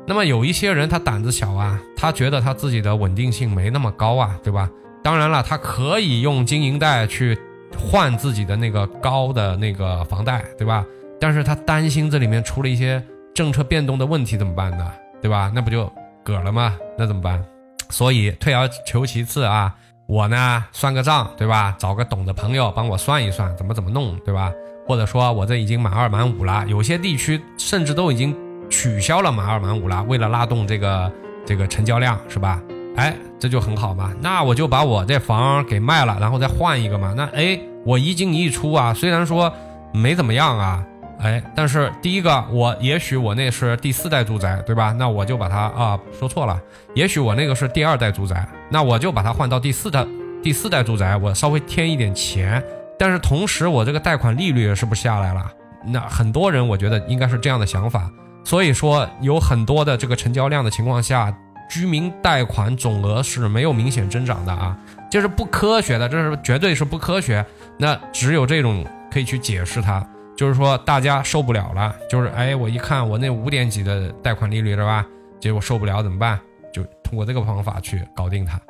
[0.06, 4.70] 那么有一些人他胆子小啊，他觉得他自己的稳定性没那么高啊，对吧？
[5.04, 7.36] 当然了，他可以用经营贷去
[7.76, 10.86] 换自己的那个高的那个房贷，对吧？
[11.20, 14.88] 但是他担心这里面出了一些政策变动的问题，怎么办呢？
[15.24, 15.52] 对吧？
[15.56, 15.92] 那不就
[16.28, 16.76] 嗝了吗？
[16.98, 17.42] 那怎么办？
[17.90, 19.74] 所以退而求其次啊，
[20.08, 21.74] 我呢算个账，对吧？
[21.80, 24.52] 找个懂的朋友帮我算一算，怎么怎么弄，对吧？
[24.86, 28.36] 或者说我这已经满二满五了，有些地区甚至都已经
[28.70, 31.12] 取消了满二满五了，为了拉动这个
[31.46, 32.62] 这个成交量，是吧？
[32.98, 37.14] 哎，这就很好嘛，那我就把我这房给卖了，然后再换一个嘛。
[37.16, 39.54] 那哎，我一进一出啊，虽然说
[39.94, 40.84] 没怎么样啊，
[41.20, 44.92] 哎，但是第一个我也许我那是第四代住宅，对吧？
[44.92, 46.60] 那我就把它啊说错了，
[46.94, 50.06] 也许我那个是第二代住宅，那我就把它换到第四代
[50.44, 52.64] 第四代住宅，我稍微添一点钱，
[53.00, 55.52] 但是同时我这个贷款利率是不是下来了？
[55.86, 58.10] 那很多人我觉得应该是这样的想法，
[58.44, 61.36] 所以说有很多的这个成交量的情况下。
[61.70, 64.74] 居民贷款总额是没有明显增长的啊，
[65.12, 67.46] 这是不科学的，这是绝对是不科学。
[67.78, 70.02] 那只有这种可以去解释它，
[70.38, 75.06] 就是说大家受不了了，就是哎，我一看我那五点几的贷款利率是吧？
[75.40, 76.40] 结果受不了怎么办？
[76.72, 78.62] 就通过这个方法去搞定它。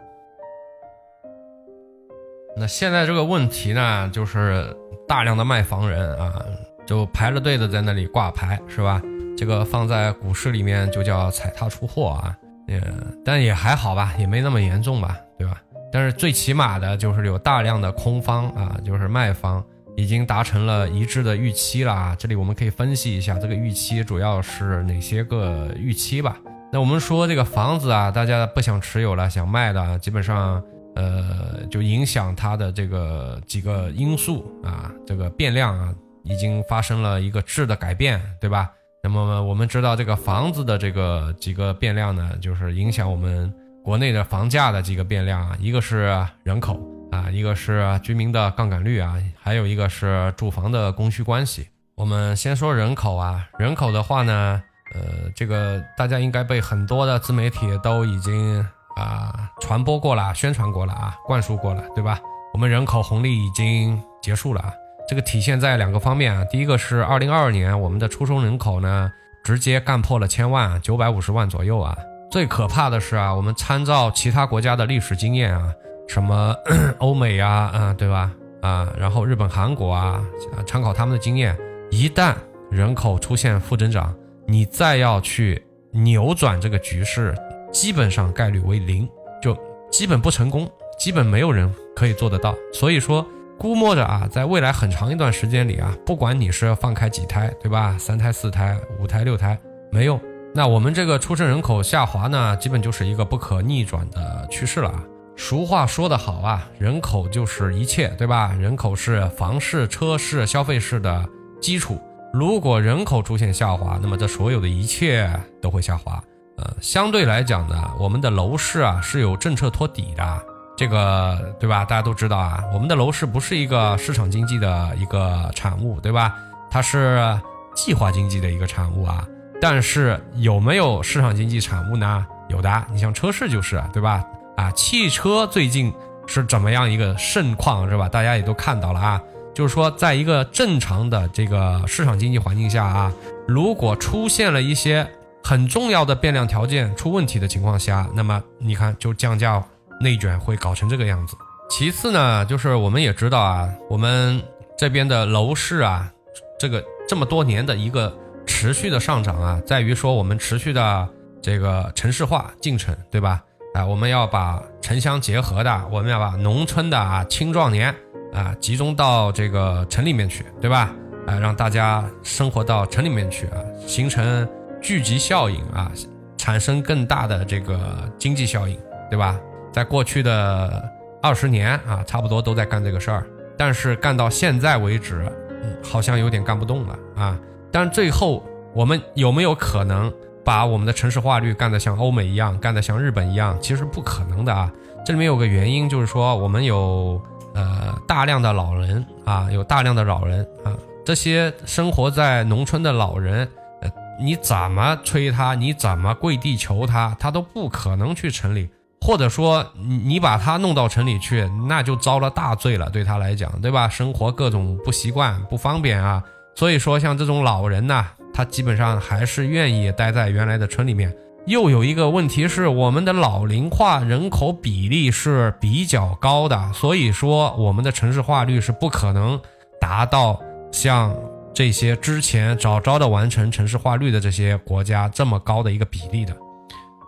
[2.56, 4.76] 那现在这个问题呢，就是
[5.08, 6.42] 大量的卖房人啊，
[6.86, 9.02] 就排着队的在那里挂牌是吧？
[9.38, 12.36] 这个放在股市里面就叫踩踏出货啊。
[12.68, 12.82] 也，
[13.24, 15.62] 但也还好吧，也没那么严重吧，对吧？
[15.92, 19.64] 但是最起码的就是有大量的空方啊，就是卖方
[19.98, 22.16] 已经达成了一致的预期了啊。
[22.18, 26.38] 这里我们可以分析一下这个预期主要是哪些个预期吧。
[26.72, 30.64] 那我们说这个房子啊，大家不想持有了，想卖的，基本上
[30.96, 38.70] 呃，就影响它的这个几个因素啊，这个变量啊，已经发生了一个质的改变，对吧？
[39.02, 46.78] 那么我们知道这个房子的这个几个变量呢，就是影响我们国内的房价的几个变量啊，一个是人口
[47.12, 51.68] 啊，一个是居民的杠杆率啊，还有一个是住房的供需关系。
[51.96, 54.62] 我们先说人口啊，人口的话呢，
[54.94, 58.66] 呃，这个大家应该被很多的自媒体都已经。
[59.00, 62.20] 啊，传播过了，宣传过了啊，灌输过了，对吧？
[62.52, 64.74] 我们人口红利已经结束了啊，
[65.08, 66.44] 这个体现在两个方面啊。
[66.46, 69.12] 第一个是二零二二年我们的出生人口呢，
[69.44, 71.96] 直接干破了千万，九百五十万左右啊。
[72.32, 75.72] 最可怕的是啊，我们参照其他国家的历史经验啊，
[76.08, 76.56] 什么
[77.00, 78.32] 欧美啊，啊，对吧？
[78.62, 80.24] 啊，然后日本、韩国啊，
[80.66, 81.58] 参考他们的经验，
[81.92, 82.34] 一旦
[82.72, 84.14] 人口出现负增长，
[84.46, 87.36] 你再要去扭转这个局势。
[87.72, 89.08] 基本上概率为零，
[89.42, 89.56] 就
[89.92, 92.56] 基本不成功，基本没有人可以做得到。
[92.74, 93.26] 所以说，
[93.58, 97.96] 估摸着啊，在未来很长一段时间里啊，不管你是要放开几胎，对吧？
[98.00, 99.60] 三胎、四胎、五胎、六胎，
[99.92, 100.20] 没用。
[100.56, 105.04] 那我们这个出生人口下滑呢，基本就是一个不可逆转的趋势了啊。
[105.40, 108.52] 俗话说得好啊，人口就是一切，对吧？
[108.60, 111.24] 人口是房市、车市、消费市的
[111.62, 112.02] 基础。
[112.34, 116.22] 如果人口出现下滑，那么这所有的一切都会下滑。
[116.58, 120.42] 呃，相对来讲呢，我们的楼市啊是有政策托底的，
[120.76, 121.86] 这个对吧？
[121.86, 126.36] 大家都知道啊，我们的楼市不是一个市场经济的一个产物，对吧？
[126.70, 127.40] 它是
[127.76, 129.26] 计划经济的一个产物啊。
[129.62, 132.26] 但是有没有市场经济产物呢？
[132.50, 134.26] 有的，你像车市就是，对吧？
[134.58, 135.94] 啊，汽车最近
[136.28, 138.10] 是怎么样一个盛况，是吧？
[138.10, 139.22] 大家也都看到了啊，
[139.56, 143.14] 就是说，在一个正常的这个市场经济环境下啊，
[143.48, 145.08] 如果出现了一些。
[145.44, 149.64] 很重要的变量条件出问题的情况下，那么你看就降价
[150.02, 151.38] 内卷会搞成这个样子。
[151.70, 154.44] 其次呢，就是我们也知道啊，我们
[154.78, 156.12] 这边的楼市啊，
[156.60, 158.14] 这个这么多年的一个
[158.46, 161.08] 持续的上涨啊，在于说我们持续的
[161.42, 163.42] 这个城市化进程，对吧？
[163.78, 167.94] 啊，我们要把城乡结合的，我们要把农村的啊青壮年
[168.34, 170.92] 啊集中到这个城里面去，对吧？
[171.28, 174.48] 啊，让大家生活到城里面去啊，形成。
[174.80, 175.92] 聚集效应啊，
[176.38, 177.80] 产生更大的这个
[178.18, 178.78] 经济效应，
[179.10, 179.36] 对吧？
[179.74, 180.88] 在过去的
[181.20, 183.26] 二十年啊，差不多都在干这个事儿，
[183.58, 185.28] 但是干到现在为止，
[185.64, 187.40] 嗯，好像有点干不动了啊。
[187.72, 190.14] 但最后我们有没有可能
[190.48, 193.58] 把我们的城市化率干得像欧美一样，干得像日本一样？
[193.62, 194.72] 其实不可能的啊。
[195.06, 197.22] 这里面有个原因，就是说我们有
[197.54, 200.72] 呃大量的老人啊，有大量的老人啊，
[201.06, 203.46] 这些生活在农村的老人。
[203.82, 208.70] 呃你怎么催他，你怎么跪地求他，他都不可能去城里，
[209.02, 213.90] 或者说你你把他弄到城里去，那就遭了大罪了，对他来讲，对吧？
[213.90, 216.24] 生活各种不习惯、不方便啊。
[216.56, 218.08] 所以说，像这种老人呢，
[218.38, 221.12] 他基本上还是愿意待在原来的村里面。
[221.48, 229.42] 又有一个问题是，我们的老龄化人口比例是比较高的，所以说我们的城市化率是不可能
[229.82, 230.40] 达到
[230.72, 231.16] 像。
[231.56, 236.38] 这些之前早早的完成城市化率的这些国家这么高的一个比例的，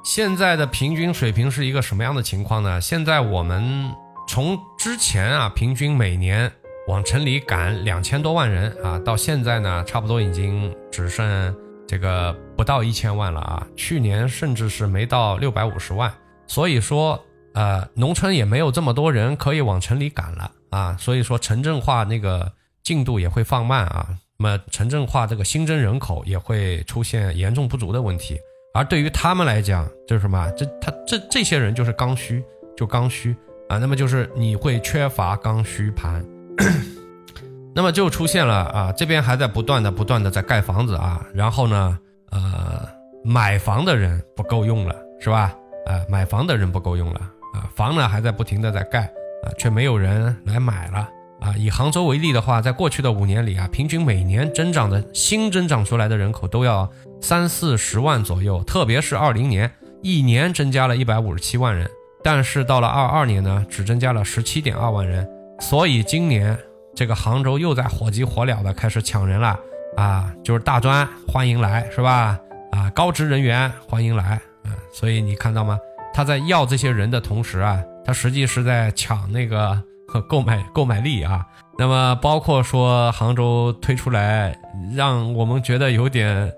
[0.03, 2.81] 现在的平均水平是一个什么样的情况呢？
[2.81, 3.91] 现在我们
[4.27, 6.51] 从之前啊，平均每年
[6.89, 11.55] 往城里赶两千多万人啊，到现在呢，差不多已经只剩
[11.87, 13.67] 这个不到一千万了啊。
[13.75, 16.11] 去年甚至是没到六百五十万，
[16.47, 17.23] 所以说
[17.53, 24.07] 呃，农村也没有这么多人可以往城里赶了啊，所以说城镇化那个进度也会放慢啊。
[24.39, 28.35] 那么城镇化这个新增人口也会出现严重不足的问题，
[28.73, 30.49] 而对于他们来讲，就是什么？
[30.57, 32.43] 这他这这些人就是刚需，
[32.75, 33.35] 就刚需
[33.67, 33.77] 啊。
[33.77, 36.25] 那么就是你会缺乏刚需盘，
[37.73, 41.97] 那么就出现了啊，这边还在不断的不断的在盖房子啊，然后呢，
[42.31, 42.87] 呃，
[43.23, 45.53] 买房的人不够用了，是吧？
[45.85, 47.19] 啊，买房的人不够用了
[47.53, 49.01] 啊，房呢还在不停的在盖
[49.43, 51.09] 啊，却没有人来买了。
[51.39, 56.91] 啊，以杭州为例的话，在过去的五年里啊，平均每年增长的新增长出来的人口都要
[57.21, 61.89] 三四十万左右，特别是二零年，一年增加了一百五十七万人，
[62.25, 65.25] 但是到了二二年呢，只增加了十七点二万人，
[65.59, 66.57] 所以今年
[66.95, 69.59] 这个杭州又在火急火燎的开始抢人了
[69.97, 72.39] 啊，就是大专欢迎来是吧？
[72.71, 75.77] 啊，高职人员欢迎来，嗯，所以你看到吗？
[76.13, 79.81] 他在要这些人的同时啊，他实际是在抢那个。
[80.27, 81.45] 购买购买力啊，
[81.77, 84.59] 那么包括说杭州推出来
[84.95, 86.51] 让我们觉得有点，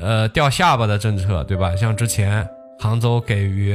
[0.00, 1.76] 呃掉下巴的政策，对吧？
[1.76, 2.44] 像之前
[2.80, 3.72] 杭州给予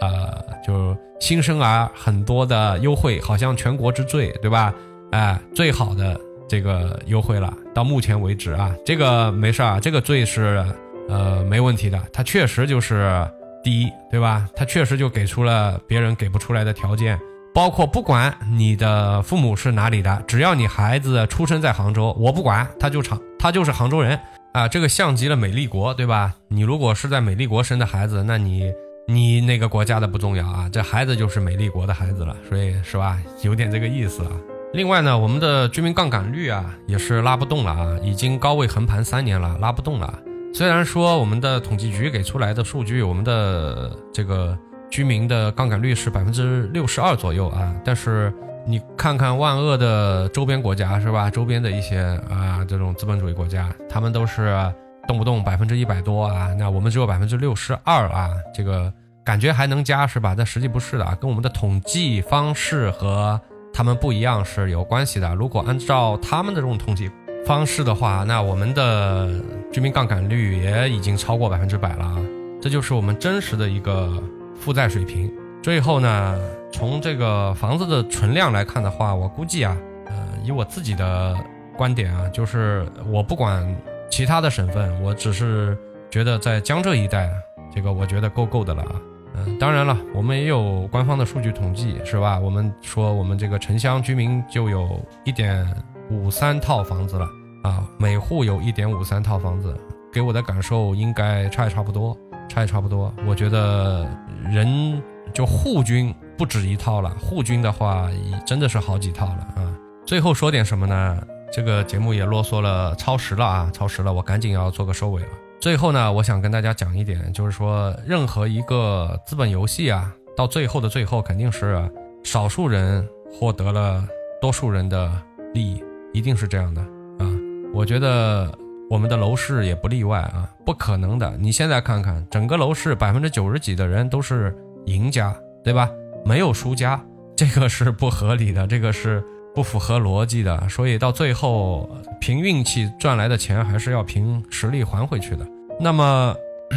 [0.00, 4.72] 呃，就新生儿很多的优惠，好像全国之最，对吧？
[5.10, 10.64] 哎，最好的这个优惠了，到目前为止啊，这个没事儿，这个最是
[11.08, 13.26] 呃没问题的，它确实就是
[13.64, 14.48] 第一，对吧？
[14.54, 17.18] 它确实就给出了别人给不出来的条件，
[17.54, 24.18] 包括不管你的父母是哪里的，只要你孩子出生在杭州，我不管，他就长他就是杭州人
[24.52, 26.34] 啊，这个像极了美丽国，对吧？
[26.48, 28.70] 你如果是在美丽国生的孩子，那你。
[29.10, 33.18] 你那个国家的不重要啊，这孩子就是美丽国的孩子了，所以是吧？
[33.40, 34.30] 有点这个意思啊。
[34.74, 40.18] 另外呢，我们的居民杠杆率啊也是拉不动了啊，已经高位横盘三年了，拉不动了。
[40.52, 44.54] 虽然说我们的统计局给出来的数据，我们的这个
[44.90, 48.30] 居民的杠杆率是百分之六十二左右啊，但是
[48.66, 51.30] 你看看万恶的周边国家是吧？
[51.30, 54.70] 周边的一些啊这种资本主义国家，他们都是。
[55.08, 58.92] 动不动百分之一百多啊，那我们只有百分之六十二啊，这个
[59.24, 60.34] 感觉还能加是吧？
[60.36, 63.40] 但实际不是的啊，跟我们的统计方式和
[63.72, 65.34] 他们不一样是有关系的。
[65.34, 67.10] 如果按照他们的这种统计
[67.46, 69.30] 方式的话，那我们的
[69.72, 72.18] 居民杠杆率也已经超过百分之百了啊，
[72.60, 74.22] 这就是我们真实的一个
[74.54, 75.32] 负债水平。
[75.62, 76.38] 最后呢，
[76.70, 81.34] 从这个房子的存量来看的话，我估计啊，呃，以我自己的
[81.78, 83.66] 观点啊，就是我不管。
[84.10, 85.76] 其他的省份，我只是
[86.10, 87.30] 觉得在江浙一带，
[87.74, 89.00] 这个我觉得够够的了啊。
[89.34, 92.38] 嗯，当然了，我们也有官方的数据统计，是吧？
[92.38, 95.66] 我们说我们这个城乡居民就有一点
[96.10, 97.28] 五三套房子了
[97.62, 99.76] 啊，每户有一点五三套房子，
[100.12, 102.16] 给我的感受应该差也差不多，
[102.48, 103.12] 差也差不多。
[103.26, 104.08] 我觉得
[104.50, 105.00] 人
[105.32, 108.08] 就户均不止一套了，户均的话
[108.46, 109.72] 真的是好几套了啊。
[110.06, 111.22] 最后说点什么呢？
[111.50, 115.28] 这个节目也啰嗦了，超时了啊，超时了，我赶紧要做个收尾了。
[115.58, 121.90] 最后呢，我想跟大家讲一点，就是说，任何一个资本游戏啊，到最后的最后，肯定是
[122.22, 124.06] 少数人获得了
[124.40, 125.10] 多数人的
[125.54, 125.82] 利益，
[126.12, 126.80] 一定是这样的
[127.18, 127.26] 啊。
[127.74, 128.56] 我觉得
[128.90, 131.36] 我们的楼市也不例外啊，不可能的。
[131.38, 135.34] 你现在看看，整个楼市百分之九十几的人都是赢家，
[135.64, 135.90] 对吧？
[136.24, 137.02] 没有输家，
[137.34, 139.24] 这个是不合理的，这个是。
[139.58, 141.90] 不符合逻辑的，所以到最后
[142.20, 145.44] 凭运气赚来的钱还是要凭实力还回去的。
[145.80, 146.32] 那么，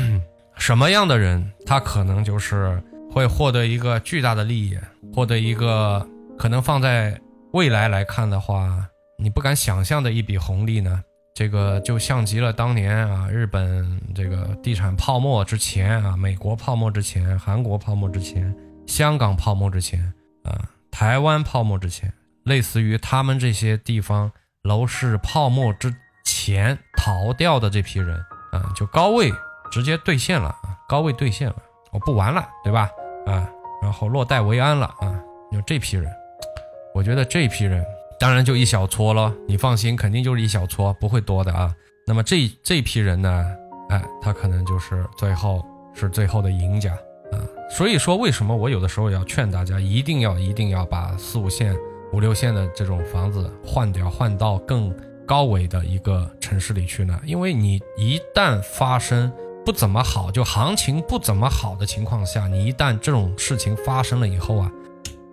[0.58, 4.76] 什么样的人他可能就是会获得一个巨大的利益，
[5.14, 6.04] 获得一个
[6.40, 7.16] 可能放在
[7.54, 8.84] 未来来看的话，
[9.20, 11.04] 你不敢想象的一笔红利呢？
[11.36, 18.52] 这个就像极了当年啊，日本这个地产泡沫之前啊，美国泡沫之前，韩国泡沫之前，
[18.88, 20.12] 香港泡沫之前
[20.46, 22.12] 啊，台湾泡沫之前。
[22.44, 24.32] 类似于他们这些地方
[24.64, 25.94] 楼市泡沫之
[26.26, 28.18] 前逃掉的这批人
[28.52, 29.32] 啊，就高位
[29.72, 31.56] 直接兑现了啊，高位兑现了，
[31.92, 32.90] 我不玩了，对吧？
[33.26, 33.48] 啊，
[33.82, 35.20] 然后落袋为安了啊，
[35.52, 36.12] 就这批人，
[36.94, 37.86] 我觉得这批人
[38.20, 41.74] 当然就一小撮了，你放心，肯定就是一小撮，不会多的啊。
[42.08, 43.46] 那么这这批人呢，
[43.90, 46.94] 哎，他可能就是最后是最后的赢家
[47.32, 47.38] 啊。
[47.70, 51.76] 所以说，为什么我有的时候要劝大家一定要一定要把四五线。
[52.14, 54.94] 五六线的这种房子换掉，换到更
[55.26, 57.18] 高维的一个城市里去呢？
[57.26, 59.32] 因为你一旦发生
[59.66, 64.70] 不怎么好，就行情不怎么好的情况下，你一旦这种事情发生了以后啊，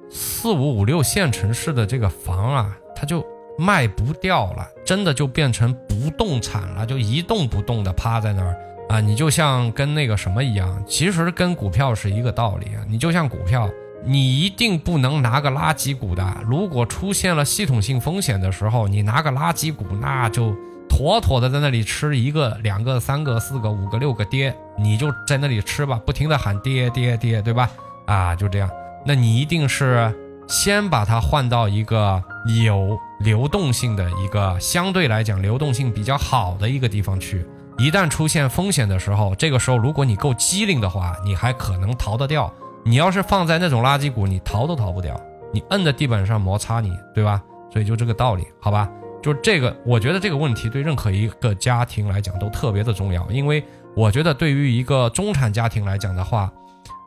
[0.08, 3.26] 四五五六线城市的这个房啊，它就
[3.58, 8.56] 卖不掉了，真的就变成不动产了，就一动不动的趴在那儿
[8.88, 9.00] 啊！
[9.00, 13.68] 你就像跟那个什么一样，其实跟股票是一个道理啊，你就像股票。
[14.04, 16.36] 你一定不能拿个垃圾股的。
[16.46, 20.54] 如果出现了系统性风险的时候，你拿个垃圾股，那就
[20.88, 27.70] 妥妥的在那里吃一个、两个、三个、四个、五个、六个跌，你就在那里吃吧，不停的喊跌跌跌，对吧？
[28.06, 28.70] 啊，就这样。
[29.04, 30.12] 那你一定是
[30.48, 32.22] 先把它换到一个
[32.64, 37.46] 有流动性的一个相对来讲流动性比较好的一个地方去。
[37.76, 42.52] 一旦出现风险的时候，这个时候如果你够机灵的话，你还可能逃得掉。
[42.88, 45.20] 你要是放在那种垃圾股，你逃都逃不掉，
[45.52, 47.42] 你摁在地板上摩擦你，对吧？
[47.70, 48.90] 所以就这个道理，好吧？
[49.22, 53.62] 就这个，我觉得这个问题对任何一个家庭来讲都特别的重要，因为
[53.94, 56.50] 我觉得对于一个中产家庭来讲的话，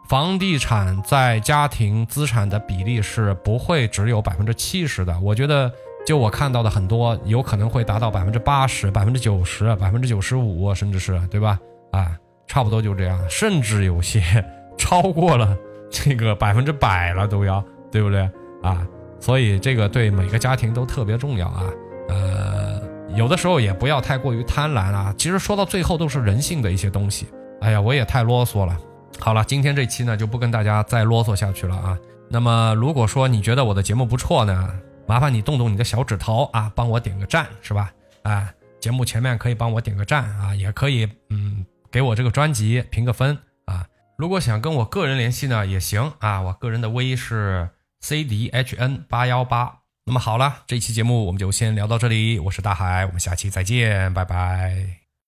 [0.08, 5.72] 房地产在家庭资产的比例是不会只有百分之七十的，我觉得
[6.06, 11.58] 就我看到的很多，有可能会达到百分之八十、百分之九十、百分之九十五，甚至是对吧？
[11.92, 14.22] 啊，差不多就这样，甚至有些
[14.78, 15.58] 超过了。
[15.92, 18.22] 这个百分之百了都要，对不对
[18.64, 18.88] 啊？
[19.20, 21.70] 所以这个对每个家庭都特别重要啊。
[22.10, 22.82] 呃，
[23.16, 25.14] 有的时候也不要太过于贪婪啊。
[25.18, 27.28] 其实说到最后都是人性的一些东西。
[27.60, 28.76] 哎呀，我也太啰嗦了。
[29.20, 31.96] 好了，今天这期呢就不跟大家再啰嗦下去了啊。
[32.30, 34.74] 那么如果说你觉得我的节目不错呢，
[35.06, 37.92] 麻烦你动动你的小指头啊，帮我点个赞，是吧？
[38.24, 43.38] 啊，节目前面可以帮我点个赞啊，也可以嗯给我这个专辑评个分。
[44.22, 49.80] 如果想跟我个人联系呢，也行啊，我个人的微是 c d h n 八幺八。
[50.06, 55.01] 那么好了，这期节目我们就先聊到这里，我是大海，我们下期再见，拜拜。